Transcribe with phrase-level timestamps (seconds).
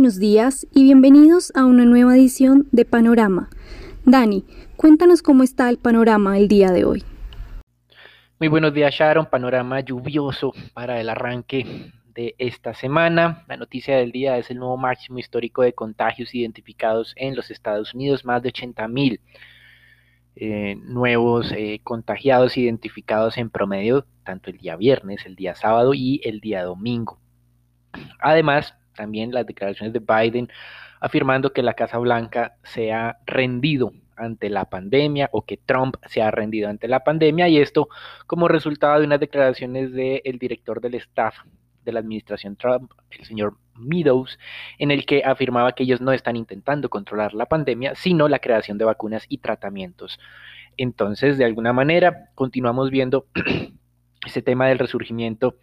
[0.00, 3.50] buenos días y bienvenidos a una nueva edición de Panorama.
[4.06, 4.46] Dani,
[4.78, 7.04] cuéntanos cómo está el panorama el día de hoy.
[8.38, 13.44] Muy buenos días Sharon, panorama lluvioso para el arranque de esta semana.
[13.46, 17.92] La noticia del día es el nuevo máximo histórico de contagios identificados en los Estados
[17.92, 19.20] Unidos, más de 80 mil
[20.34, 26.22] eh, nuevos eh, contagiados identificados en promedio, tanto el día viernes, el día sábado y
[26.24, 27.18] el día domingo.
[28.18, 30.48] Además, también las declaraciones de Biden
[31.00, 36.20] afirmando que la Casa Blanca se ha rendido ante la pandemia o que Trump se
[36.22, 37.88] ha rendido ante la pandemia y esto
[38.26, 41.36] como resultado de unas declaraciones del director del staff
[41.84, 44.38] de la administración Trump, el señor Meadows,
[44.78, 48.76] en el que afirmaba que ellos no están intentando controlar la pandemia, sino la creación
[48.76, 50.18] de vacunas y tratamientos.
[50.76, 53.26] Entonces, de alguna manera, continuamos viendo
[54.26, 55.56] ese tema del resurgimiento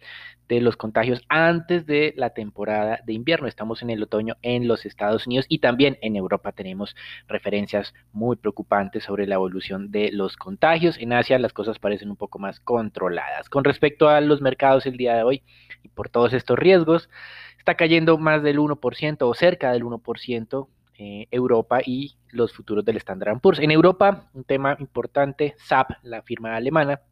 [0.48, 3.46] de los contagios antes de la temporada de invierno.
[3.46, 6.96] Estamos en el otoño en los Estados Unidos y también en Europa tenemos
[7.28, 10.96] referencias muy preocupantes sobre la evolución de los contagios.
[10.98, 13.48] En Asia las cosas parecen un poco más controladas.
[13.50, 15.42] Con respecto a los mercados el día de hoy
[15.82, 17.10] y por todos estos riesgos,
[17.58, 20.68] está cayendo más del 1% o cerca del 1%
[21.00, 23.60] eh, Europa y los futuros del Standard Poor's.
[23.60, 27.02] En Europa, un tema importante, SAP, la firma alemana,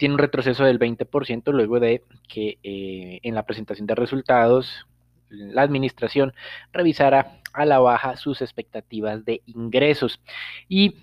[0.00, 4.86] tiene un retroceso del 20% luego de que eh, en la presentación de resultados
[5.28, 6.32] la administración
[6.72, 10.22] revisara a la baja sus expectativas de ingresos.
[10.70, 10.94] Y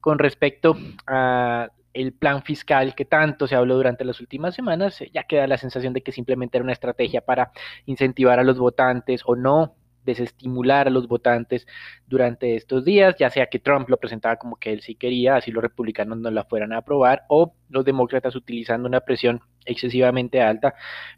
[0.00, 0.74] con respecto
[1.06, 5.58] a el plan fiscal que tanto se habló durante las últimas semanas, ya queda la
[5.58, 7.52] sensación de que simplemente era una estrategia para
[7.84, 9.74] incentivar a los votantes o no
[10.06, 11.66] desestimular a los votantes
[12.06, 15.50] durante estos días, ya sea que Trump lo presentaba como que él sí quería, así
[15.50, 20.74] los republicanos no la fueran a aprobar, o los demócratas utilizando una presión excesivamente alta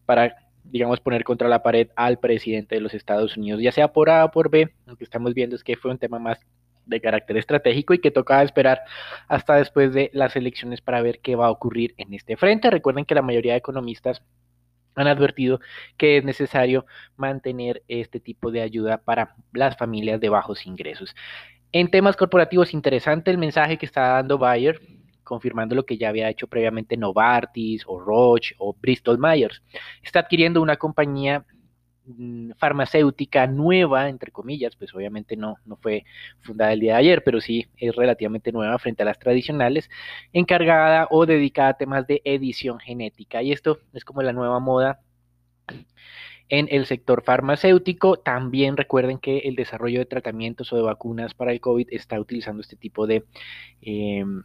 [0.07, 0.37] para
[0.71, 4.27] digamos, poner contra la pared al presidente de los Estados Unidos, ya sea por A
[4.27, 6.39] o por B, lo que estamos viendo es que fue un tema más
[6.85, 8.81] de carácter estratégico y que tocaba esperar
[9.29, 12.71] hasta después de las elecciones para ver qué va a ocurrir en este frente.
[12.71, 14.23] Recuerden que la mayoría de economistas
[14.99, 15.61] han advertido
[15.97, 16.85] que es necesario
[17.17, 21.15] mantener este tipo de ayuda para las familias de bajos ingresos.
[21.73, 24.81] En temas corporativos, interesante el mensaje que está dando Bayer,
[25.23, 29.63] confirmando lo que ya había hecho previamente Novartis o Roche o Bristol Myers.
[30.03, 31.45] Está adquiriendo una compañía
[32.17, 36.05] Mm, farmacéutica nueva, entre comillas, pues obviamente no, no fue
[36.41, 39.91] fundada el día de ayer, pero sí es relativamente nueva frente a las tradicionales,
[40.33, 43.43] encargada o dedicada a temas de edición genética.
[43.43, 45.01] Y esto es como la nueva moda
[46.49, 48.17] en el sector farmacéutico.
[48.17, 52.63] También recuerden que el desarrollo de tratamientos o de vacunas para el COVID está utilizando
[52.63, 53.25] este tipo de
[53.83, 54.45] em,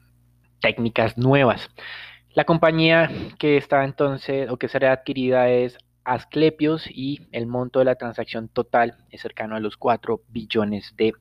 [0.59, 1.69] técnicas nuevas.
[2.35, 3.09] La compañía
[3.39, 8.47] que está entonces o que será adquirida es Asclepios y el monto de la transacción
[8.47, 11.13] total es cercano a los 4 billones de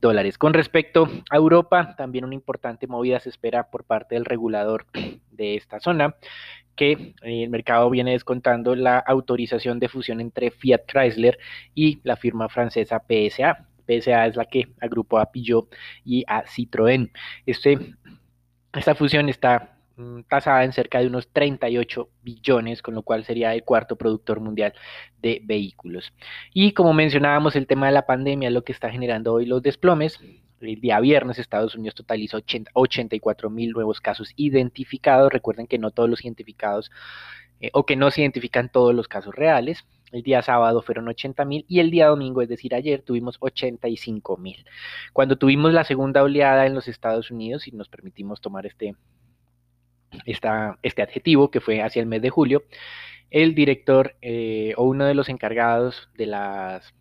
[0.00, 0.38] dólares.
[0.38, 4.86] Con respecto a Europa, también una importante movida se espera por parte del regulador
[5.30, 6.16] de esta zona,
[6.76, 11.38] que el mercado viene descontando la autorización de fusión entre Fiat Chrysler
[11.74, 13.66] y la firma francesa PSA.
[13.86, 17.10] PSA es la que agrupó a Peugeot y a Citroën.
[17.44, 17.94] Este,
[18.72, 19.79] esta fusión está
[20.28, 24.74] tasada en cerca de unos 38 billones, con lo cual sería el cuarto productor mundial
[25.20, 26.12] de vehículos.
[26.52, 29.62] Y como mencionábamos, el tema de la pandemia es lo que está generando hoy los
[29.62, 30.20] desplomes.
[30.60, 32.40] El día viernes Estados Unidos totalizó
[32.74, 35.32] 84 mil nuevos casos identificados.
[35.32, 36.90] Recuerden que no todos los identificados
[37.60, 39.84] eh, o que no se identifican todos los casos reales.
[40.12, 44.36] El día sábado fueron 80 mil y el día domingo, es decir, ayer, tuvimos 85
[44.38, 44.64] mil.
[45.12, 48.96] Cuando tuvimos la segunda oleada en los Estados Unidos, y nos permitimos tomar este,
[50.26, 52.64] este adjetivo que fue hacia el mes de julio,
[53.30, 56.94] el director eh, o uno de los encargados de las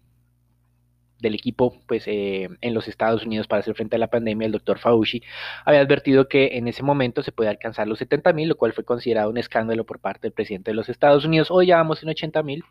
[1.19, 4.51] del equipo pues, eh, en los Estados Unidos para hacer frente a la pandemia, el
[4.51, 5.21] doctor Fauci,
[5.65, 8.83] había advertido que en ese momento se puede alcanzar los 70 mil, lo cual fue
[8.83, 11.49] considerado un escándalo por parte del presidente de los Estados Unidos.
[11.51, 12.63] Hoy ya vamos en 80 mil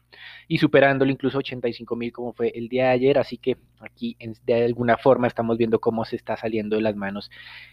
[0.46, 4.64] y superándolo incluso 85 mil como fue el día de ayer, así que aquí de
[4.64, 7.30] alguna forma estamos viendo cómo se está saliendo de las manos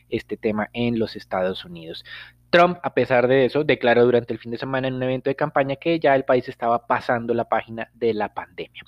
[0.09, 2.03] este tema en los Estados Unidos.
[2.49, 5.35] Trump, a pesar de eso, declaró durante el fin de semana en un evento de
[5.35, 8.83] campaña que ya el país estaba pasando la página de la pandemia.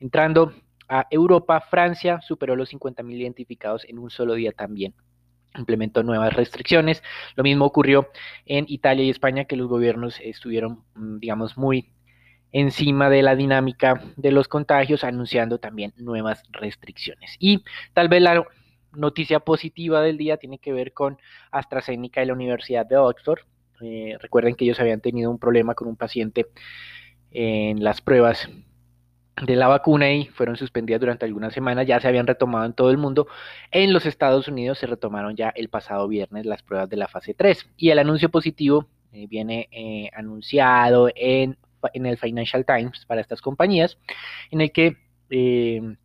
[0.00, 0.52] Entrando
[0.92, 4.94] a Europa, Francia superó los 50.000 identificados en un solo día también
[5.56, 7.02] implementó nuevas restricciones.
[7.34, 8.08] Lo mismo ocurrió
[8.46, 11.90] en Italia y España, que los gobiernos estuvieron, mm, digamos, muy
[12.52, 17.36] encima de la dinámica de los contagios, anunciando también nuevas restricciones.
[17.38, 18.44] Y tal vez la
[18.92, 21.18] noticia positiva del día tiene que ver con
[21.50, 23.40] AstraZeneca y la Universidad de Oxford.
[23.80, 26.46] Eh, recuerden que ellos habían tenido un problema con un paciente
[27.30, 28.48] en las pruebas
[29.40, 32.90] de la vacuna y fueron suspendidas durante algunas semanas, ya se habían retomado en todo
[32.90, 33.26] el mundo.
[33.70, 37.34] En los Estados Unidos se retomaron ya el pasado viernes las pruebas de la fase
[37.34, 41.56] 3 y el anuncio positivo eh, viene eh, anunciado en,
[41.92, 43.98] en, el Financial Times para estas compañías,
[44.50, 44.96] en el que
[45.30, 45.96] eh,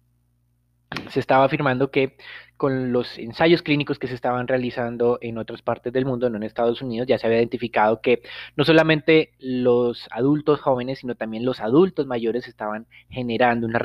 [1.10, 2.18] se estaba afirmando que
[2.58, 6.44] con los ensayos clínicos que se estaban realizando en otras partes del mundo, no en
[6.44, 8.22] Estados Unidos, ya se había identificado que
[8.56, 13.80] no solamente los adultos jóvenes, sino también los adultos mayores estaban generando una,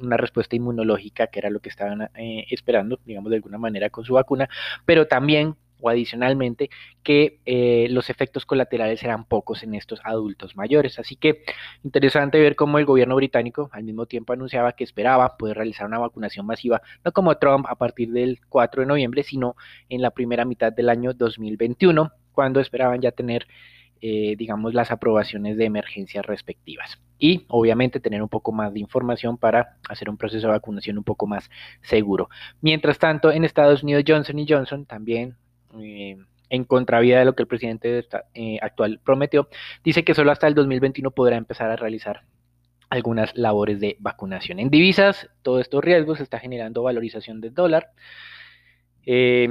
[0.00, 4.04] una respuesta inmunológica, que era lo que estaban eh, esperando, digamos, de alguna manera con
[4.04, 4.48] su vacuna,
[4.84, 6.70] pero también o adicionalmente
[7.02, 10.98] que eh, los efectos colaterales eran pocos en estos adultos mayores.
[10.98, 11.42] Así que
[11.84, 15.98] interesante ver cómo el gobierno británico al mismo tiempo anunciaba que esperaba poder realizar una
[15.98, 19.56] vacunación masiva, no como Trump a partir del 4 de noviembre, sino
[19.88, 23.46] en la primera mitad del año 2021, cuando esperaban ya tener,
[24.00, 26.98] eh, digamos, las aprobaciones de emergencia respectivas.
[27.18, 31.04] Y obviamente tener un poco más de información para hacer un proceso de vacunación un
[31.04, 31.48] poco más
[31.80, 32.28] seguro.
[32.60, 35.36] Mientras tanto, en Estados Unidos, Johnson Johnson también
[35.80, 36.16] eh,
[36.50, 39.48] en contravía de lo que el presidente eh, actual prometió,
[39.84, 42.22] dice que solo hasta el 2021 podrá empezar a realizar
[42.88, 44.60] algunas labores de vacunación.
[44.60, 47.90] En divisas, todos estos riesgos está generando valorización del dólar,
[49.04, 49.48] eh,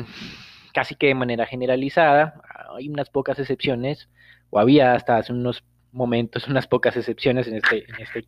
[0.74, 2.42] casi que de manera generalizada.
[2.76, 4.10] Hay unas pocas excepciones,
[4.50, 8.26] o había hasta hace unos momentos, unas pocas excepciones en este, en este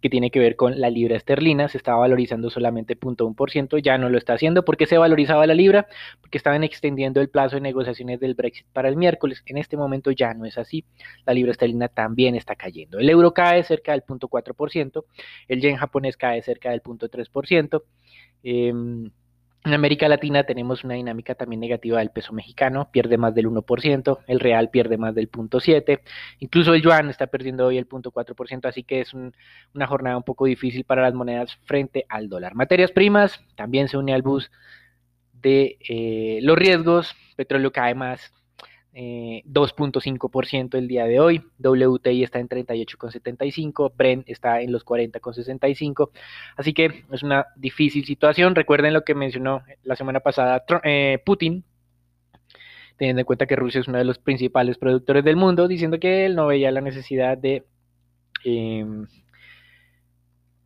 [0.00, 4.08] que tiene que ver con la libra esterlina, se estaba valorizando solamente 0.1%, ya no
[4.08, 4.64] lo está haciendo.
[4.64, 5.86] ¿Por qué se valorizaba la libra?
[6.20, 9.42] Porque estaban extendiendo el plazo de negociaciones del Brexit para el miércoles.
[9.46, 10.84] En este momento ya no es así.
[11.26, 12.98] La libra esterlina también está cayendo.
[12.98, 15.04] El euro cae cerca del 0.4%,
[15.48, 17.82] el yen japonés cae cerca del 0.3%.
[18.44, 18.72] Eh,
[19.64, 24.18] en América Latina tenemos una dinámica también negativa del peso mexicano, pierde más del 1%,
[24.26, 26.00] el real pierde más del 0.7%,
[26.40, 30.46] incluso el yuan está perdiendo hoy el 0.4%, así que es una jornada un poco
[30.46, 32.54] difícil para las monedas frente al dólar.
[32.54, 34.50] Materias primas también se une al bus
[35.32, 38.32] de eh, los riesgos, petróleo cae más,
[38.94, 46.10] 2.5% eh, el día de hoy, WTI está en 38,75, Brent está en los 40,65,
[46.56, 48.54] así que es una difícil situación.
[48.54, 51.64] Recuerden lo que mencionó la semana pasada eh, Putin,
[52.98, 56.26] teniendo en cuenta que Rusia es uno de los principales productores del mundo, diciendo que
[56.26, 57.64] él no veía la necesidad de
[58.44, 59.06] em,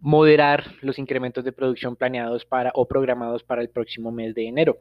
[0.00, 4.78] moderar los incrementos de producción planeados para o programados para el próximo mes de enero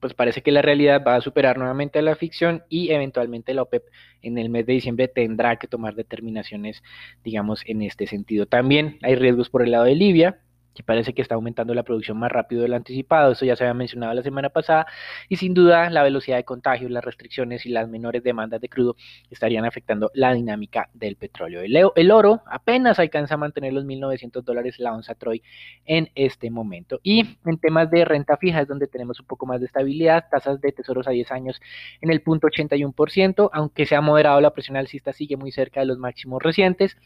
[0.00, 3.62] pues parece que la realidad va a superar nuevamente a la ficción y eventualmente la
[3.62, 3.84] OPEP
[4.22, 6.82] en el mes de diciembre tendrá que tomar determinaciones,
[7.24, 8.46] digamos, en este sentido.
[8.46, 10.40] También hay riesgos por el lado de Libia,
[10.76, 13.64] que parece que está aumentando la producción más rápido de lo anticipado, eso ya se
[13.64, 14.86] había mencionado la semana pasada,
[15.28, 18.96] y sin duda la velocidad de contagio, las restricciones y las menores demandas de crudo
[19.30, 21.62] estarían afectando la dinámica del petróleo.
[21.62, 25.42] El, oro apenas alcanza a mantener los 1.900 dólares la onza Troy
[25.84, 27.00] en este momento.
[27.02, 30.60] Y en temas de renta fija es donde tenemos un poco más de estabilidad, tasas
[30.60, 31.60] de tesoros a 10 años
[32.00, 35.86] en el punto 81%, aunque se ha moderado la presión alcista, sigue muy cerca de
[35.86, 36.96] los máximos recientes,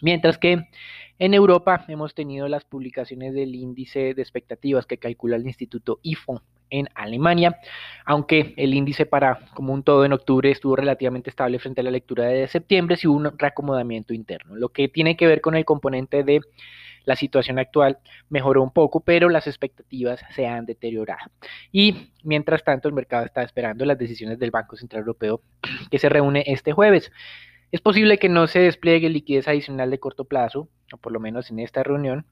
[0.00, 0.68] mientras que
[1.20, 6.42] en Europa hemos tenido las publicaciones del índice de expectativas que calcula el Instituto IFO
[6.70, 7.58] en Alemania,
[8.06, 11.90] aunque el índice para como un todo en octubre estuvo relativamente estable frente a la
[11.90, 14.56] lectura de septiembre, sí hubo un reacomodamiento interno.
[14.56, 16.40] Lo que tiene que ver con el componente de
[17.04, 17.98] la situación actual
[18.30, 21.30] mejoró un poco, pero las expectativas se han deteriorado.
[21.70, 25.42] Y mientras tanto, el mercado está esperando las decisiones del Banco Central Europeo
[25.90, 27.12] que se reúne este jueves.
[27.72, 31.50] Es posible que no se despliegue liquidez adicional de corto plazo, o por lo menos
[31.50, 32.26] en esta reunión,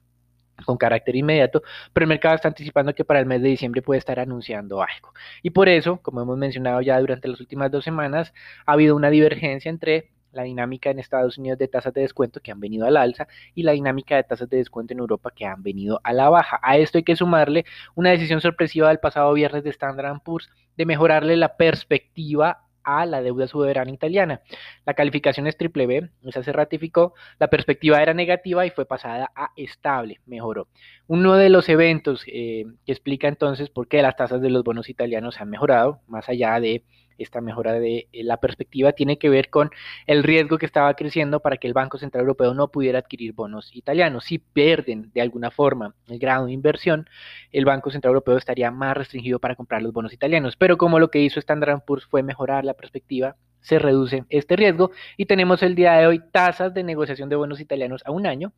[0.65, 3.99] con carácter inmediato, pero el mercado está anticipando que para el mes de diciembre puede
[3.99, 5.13] estar anunciando algo.
[5.41, 8.33] Y por eso, como hemos mencionado ya durante las últimas dos semanas,
[8.65, 12.51] ha habido una divergencia entre la dinámica en Estados Unidos de tasas de descuento que
[12.51, 15.63] han venido al alza y la dinámica de tasas de descuento en Europa que han
[15.63, 16.59] venido a la baja.
[16.61, 17.65] A esto hay que sumarle
[17.95, 23.21] una decisión sorpresiva del pasado viernes de Standard Poor's de mejorarle la perspectiva a la
[23.21, 24.41] deuda soberana italiana.
[24.85, 29.31] La calificación es triple B, esa se ratificó, la perspectiva era negativa y fue pasada
[29.35, 30.67] a estable, mejoró.
[31.07, 34.89] Uno de los eventos eh, que explica entonces por qué las tasas de los bonos
[34.89, 36.83] italianos han mejorado, más allá de
[37.19, 39.71] esta mejora de eh, la perspectiva tiene que ver con
[40.07, 43.75] el riesgo que estaba creciendo para que el Banco Central Europeo no pudiera adquirir bonos
[43.75, 44.25] italianos.
[44.25, 47.07] Si pierden de alguna forma el grado de inversión,
[47.51, 50.55] el Banco Central Europeo estaría más restringido para comprar los bonos italianos.
[50.55, 54.91] Pero como lo que hizo Standard Poor's fue mejorar la perspectiva, se reduce este riesgo
[55.17, 58.53] y tenemos el día de hoy tasas de negociación de bonos italianos a un año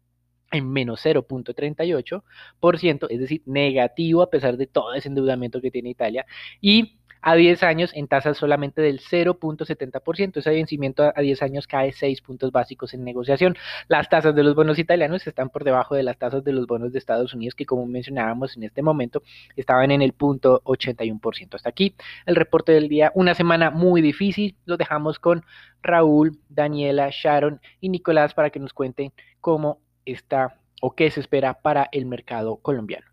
[0.51, 6.25] en menos 0.38%, es decir, negativo a pesar de todo ese endeudamiento que tiene Italia,
[6.59, 10.37] y a 10 años en tasas solamente del 0.70%.
[10.37, 13.55] Ese vencimiento a 10 años cae 6 puntos básicos en negociación.
[13.87, 16.91] Las tasas de los bonos italianos están por debajo de las tasas de los bonos
[16.91, 19.21] de Estados Unidos, que como mencionábamos en este momento,
[19.55, 21.55] estaban en el punto 81%.
[21.55, 23.11] Hasta aquí el reporte del día.
[23.15, 24.55] Una semana muy difícil.
[24.65, 25.43] Lo dejamos con
[25.81, 31.61] Raúl, Daniela, Sharon y Nicolás para que nos cuenten cómo está o qué se espera
[31.61, 33.05] para el mercado colombiano.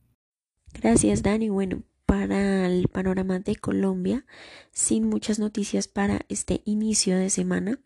[0.81, 1.49] Gracias, Dani.
[1.49, 4.25] Bueno, para el panorama de Colombia,
[4.73, 7.81] sin muchas noticias para este inicio de semana.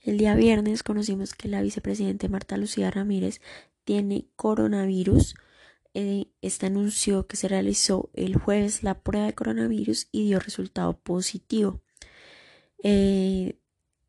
[0.00, 3.42] El día viernes conocimos que la vicepresidenta Marta Lucía Ramírez
[3.84, 5.34] tiene coronavirus.
[5.92, 10.98] Eh, este anunció que se realizó el jueves la prueba de coronavirus y dio resultado
[10.98, 11.82] positivo.
[12.82, 13.58] Eh,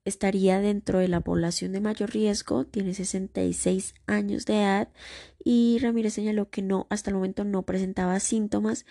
[0.06, 4.89] estaría dentro de la población de mayor riesgo, tiene 66 años de edad
[5.44, 8.86] y Ramírez señaló que no, hasta el momento no presentaba síntomas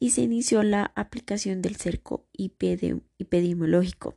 [0.00, 2.26] y se inició la aplicación del cerco
[3.18, 4.16] epidemiológico.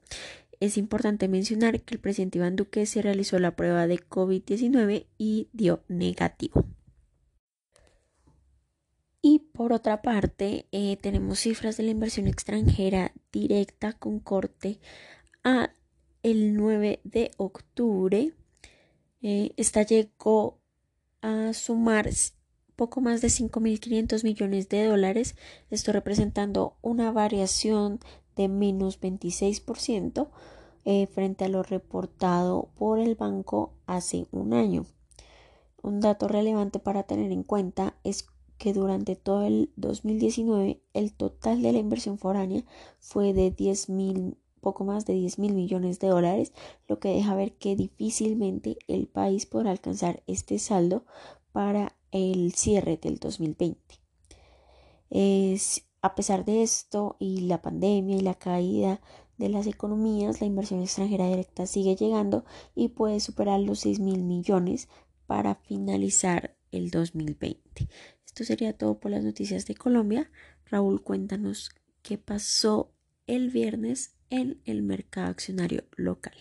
[0.60, 5.50] Es importante mencionar que el presidente Iván Duque se realizó la prueba de COVID-19 y
[5.54, 6.66] dio negativo.
[9.22, 14.80] Y por otra parte, eh, tenemos cifras de la inversión extranjera directa con corte
[15.44, 15.72] a
[16.24, 18.34] el 9 de octubre.
[19.22, 20.60] Eh, esta llegó
[21.22, 22.10] a sumar
[22.76, 25.36] poco más de 5.500 millones de dólares,
[25.72, 28.00] esto representando una variación
[28.36, 30.30] de menos 26%
[30.86, 34.86] eh, frente a lo reportado por el banco hace un año.
[35.82, 41.62] Un dato relevante para tener en cuenta es que durante todo el 2019 el total
[41.62, 42.64] de la inversión foránea
[43.00, 46.52] fue de 10 mil poco más de 10 mil millones de dólares,
[46.90, 51.06] lo que deja ver que difícilmente el país podrá alcanzar este saldo
[51.54, 53.80] para el cierre del 2020.
[55.10, 59.00] Es, a pesar de esto y la pandemia y la caída
[59.38, 62.44] de las economías, la inversión extranjera directa sigue llegando
[62.76, 64.90] y puede superar los 6 mil millones
[65.28, 67.88] para finalizar el 2020.
[68.26, 70.30] Esto sería todo por las noticias de Colombia.
[70.66, 71.70] Raúl, cuéntanos
[72.02, 72.92] qué pasó
[73.28, 76.36] el viernes en el mercado accionario local.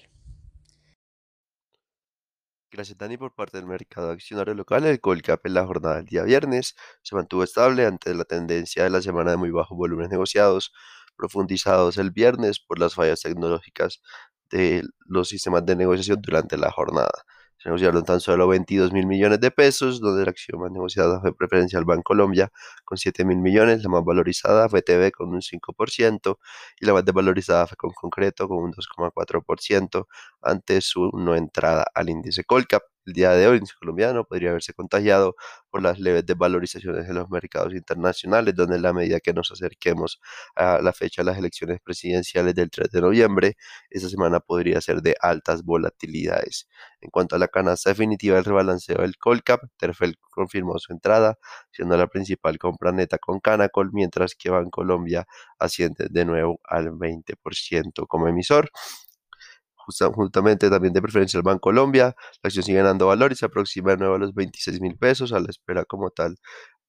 [2.71, 4.85] Gracias Dani por parte del mercado accionario local.
[4.85, 8.91] El Colcap en la jornada del día viernes se mantuvo estable ante la tendencia de
[8.91, 10.73] la semana de muy bajos volúmenes negociados,
[11.17, 14.03] profundizados el viernes por las fallas tecnológicas
[14.51, 17.25] de los sistemas de negociación durante la jornada.
[17.59, 21.35] Se negociaron tan solo 22 mil millones de pesos, donde la acción más negociada fue
[21.35, 22.51] Preferencial Colombia
[22.85, 26.39] con 7 mil millones, la más valorizada fue TV con un 5%
[26.81, 30.07] y la más desvalorizada fue con Concreto con un 2,4%
[30.43, 34.75] ante su no entrada al índice Colcap el día de hoy, el colombiano podría haberse
[34.75, 35.37] contagiado
[35.71, 40.21] por las leves desvalorizaciones en los mercados internacionales, donde en la medida que nos acerquemos
[40.57, 43.57] a la fecha de las elecciones presidenciales del 3 de noviembre,
[43.91, 46.69] esa semana podría ser de altas volatilidades.
[47.01, 51.39] En cuanto a la canasta definitiva del rebalanceo del Colcap, Terfel confirmó su entrada,
[51.71, 55.27] siendo la principal compra neta con Canacol, mientras que Bancolombia
[55.59, 58.71] asciende de nuevo al 20% como emisor
[60.15, 62.15] justamente también de preferencia el Banco Colombia.
[62.43, 65.33] La acción sigue ganando valor y se aproxima de nuevo a los 26 mil pesos
[65.33, 66.37] a la espera como tal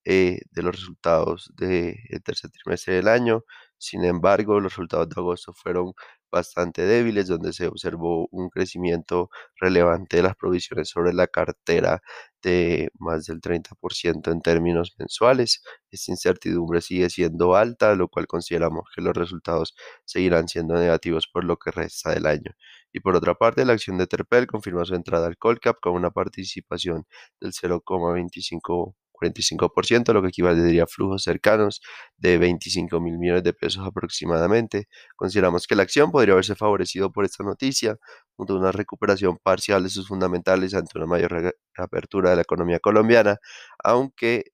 [0.05, 3.43] eh, de los resultados del tercer trimestre del año.
[3.77, 5.93] Sin embargo, los resultados de agosto fueron
[6.31, 12.01] bastante débiles, donde se observó un crecimiento relevante de las provisiones sobre la cartera
[12.41, 15.61] de más del 30% en términos mensuales.
[15.91, 19.75] Esta incertidumbre sigue siendo alta, lo cual consideramos que los resultados
[20.05, 22.51] seguirán siendo negativos por lo que resta del año.
[22.97, 26.09] Y por otra parte, la acción de Terpel confirmó su entrada al Colcap con una
[26.09, 27.05] participación
[27.39, 31.81] del 0,25 45%, lo que equivaldría a flujos cercanos
[32.17, 34.87] de 25 mil millones de pesos aproximadamente.
[35.15, 37.97] Consideramos que la acción podría haberse favorecido por esta noticia,
[38.35, 42.79] junto a una recuperación parcial de sus fundamentales ante una mayor reapertura de la economía
[42.79, 43.37] colombiana,
[43.83, 44.45] aunque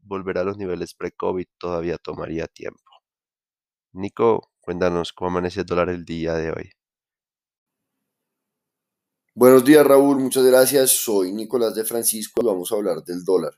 [0.00, 2.82] volver a los niveles pre-COVID todavía tomaría tiempo.
[3.92, 6.77] Nico, cuéntanos cómo amanece el dólar el día de hoy.
[9.40, 10.90] Buenos días Raúl, muchas gracias.
[10.90, 13.52] Soy Nicolás de Francisco y vamos a hablar del dólar.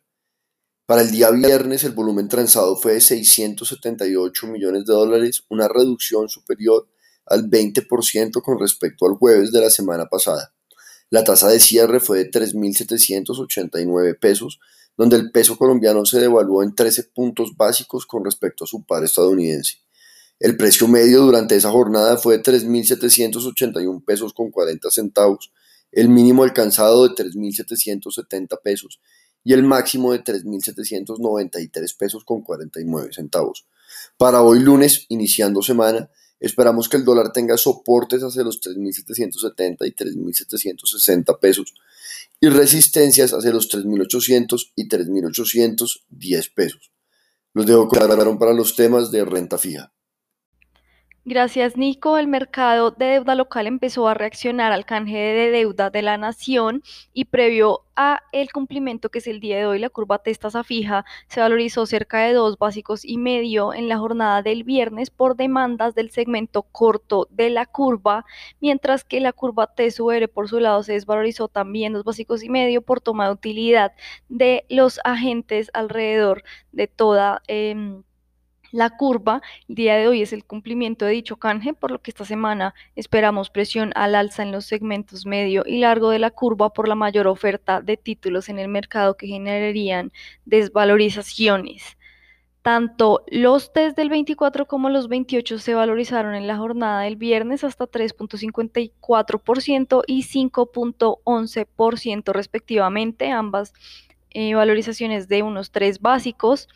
[0.85, 6.29] Para el día viernes el volumen transado fue de 678 millones de dólares, una reducción
[6.29, 6.87] superior
[7.25, 10.53] al 20% con respecto al jueves de la semana pasada.
[11.09, 14.61] La tasa de cierre fue de 3.789 pesos,
[14.99, 19.03] donde el peso colombiano se devaluó en 13 puntos básicos con respecto a su par
[19.03, 19.79] estadounidense.
[20.41, 25.51] El precio medio durante esa jornada fue de 3.781 pesos con 40 centavos,
[25.93, 29.01] el mínimo alcanzado de 3.770 pesos
[29.45, 33.67] y el máximo de 3.793 pesos con 49 centavos.
[34.17, 39.93] Para hoy lunes, iniciando semana, esperamos que el dólar tenga soportes hacia los 3.770 y
[39.93, 41.75] 3.760 pesos
[42.41, 46.93] y resistencias hacia los 3.800 y 3.810 pesos.
[47.53, 49.93] Los dejo para los temas de renta fija.
[51.27, 52.17] Gracias, Nico.
[52.17, 56.83] El mercado de deuda local empezó a reaccionar al canje de deuda de la nación
[57.13, 61.05] y previo a el cumplimiento que es el día de hoy, la curva tasa fija
[61.29, 65.95] se valorizó cerca de dos básicos y medio en la jornada del viernes por demandas
[65.95, 68.25] del segmento corto de la curva,
[68.61, 72.81] mientras que la curva TSUR por su lado se desvalorizó también dos básicos y medio
[72.81, 73.93] por toma de utilidad
[74.31, 77.43] de los agentes alrededor de toda...
[77.47, 78.01] Eh,
[78.73, 82.11] la curva, el día de hoy es el cumplimiento de dicho canje, por lo que
[82.11, 86.73] esta semana esperamos presión al alza en los segmentos medio y largo de la curva
[86.73, 90.13] por la mayor oferta de títulos en el mercado que generarían
[90.45, 91.97] desvalorizaciones.
[92.63, 97.65] Tanto los test del 24 como los 28 se valorizaron en la jornada del viernes
[97.65, 103.73] hasta 3.54% y 5.11% respectivamente, ambas
[104.33, 106.69] eh, valorizaciones de unos tres básicos.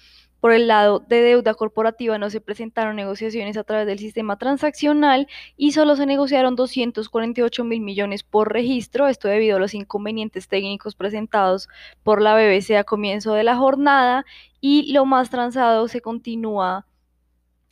[0.45, 5.27] Por el lado de deuda corporativa no se presentaron negociaciones a través del sistema transaccional
[5.57, 10.97] y solo se negociaron 248 mil millones por registro, esto debido a los inconvenientes técnicos
[10.97, 11.71] presentados
[12.03, 14.27] por la BBC a comienzo de la jornada
[14.61, 16.85] y lo más transado se continúa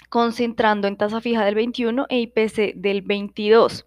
[0.08, 3.84] concentrando en tasa fija del 21 e IPC del 22.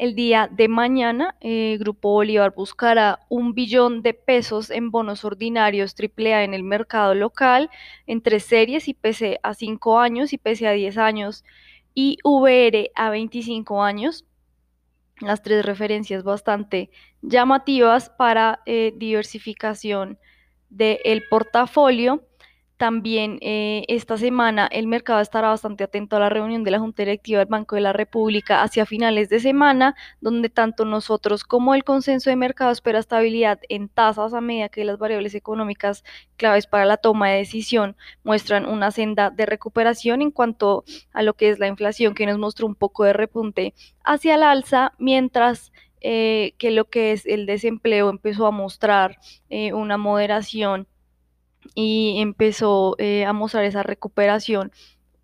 [0.00, 5.94] El día de mañana, eh, Grupo Bolívar buscará un billón de pesos en bonos ordinarios
[5.94, 7.68] AAA en el mercado local,
[8.06, 11.44] entre series IPC a 5 años, IPC a 10 años
[11.92, 14.24] y VR a 25 años.
[15.20, 16.88] Las tres referencias bastante
[17.20, 20.18] llamativas para eh, diversificación
[20.70, 22.26] del portafolio.
[22.80, 27.02] También eh, esta semana el mercado estará bastante atento a la reunión de la Junta
[27.02, 31.84] Directiva del Banco de la República hacia finales de semana, donde tanto nosotros como el
[31.84, 36.04] consenso de mercado espera estabilidad en tasas a medida que las variables económicas
[36.38, 41.34] claves para la toma de decisión muestran una senda de recuperación en cuanto a lo
[41.34, 45.70] que es la inflación, que nos mostró un poco de repunte hacia el alza, mientras
[46.00, 49.18] eh, que lo que es el desempleo empezó a mostrar
[49.50, 50.88] eh, una moderación
[51.74, 54.72] y empezó eh, a mostrar esa recuperación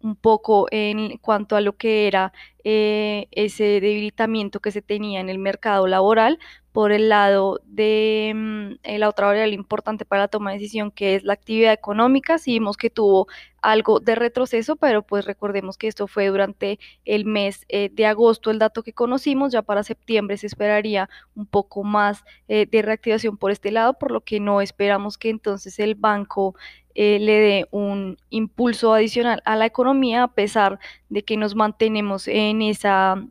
[0.01, 2.33] un poco en cuanto a lo que era
[2.65, 6.39] eh, ese debilitamiento que se tenía en el mercado laboral
[6.77, 10.91] por el lado de mm, eh, la otra variable importante para la toma de decisión
[10.91, 12.37] que es la actividad económica.
[12.37, 13.29] Sí vimos que tuvo
[13.63, 18.51] algo de retroceso, pero pues recordemos que esto fue durante el mes eh, de agosto
[18.51, 23.53] el dato que conocimos, ya para septiembre se esperaría un poco más de reactivación por
[23.53, 26.57] este lado, por lo que no esperamos que entonces el banco
[26.95, 32.61] le dé un impulso adicional a la economía a pesar de que nos mantenemos en
[32.61, 33.27] esa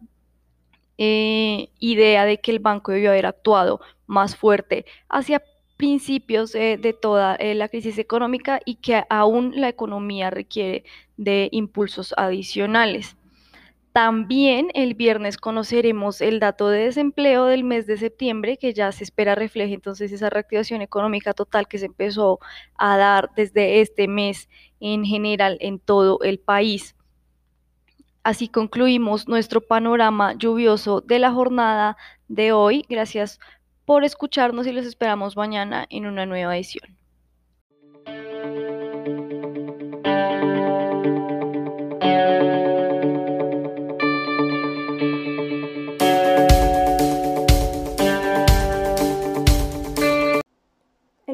[0.98, 5.44] eh, idea de que el banco debió haber actuado más fuerte hacia
[5.78, 10.86] principios de toda eh, la crisis económica y que aún la economía requiere
[11.18, 13.18] de impulsos adicionales.
[13.96, 19.06] También el viernes conoceremos el dato de desempleo del mes de septiembre, que ya se
[19.06, 22.40] espera refleje entonces esa reactivación económica total que se empezó
[22.78, 24.50] a dar desde este mes
[24.82, 26.95] en general en todo el país.
[28.26, 31.96] Así concluimos nuestro panorama lluvioso de la jornada
[32.28, 32.84] de hoy.
[32.90, 33.40] Gracias
[33.86, 36.98] por escucharnos y los esperamos mañana en una nueva edición.